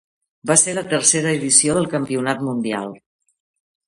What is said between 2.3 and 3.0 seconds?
mundial.